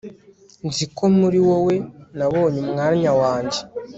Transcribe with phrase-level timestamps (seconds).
[0.67, 1.75] nzi ko muri wowe
[2.17, 3.59] nabonye umwanya wanjye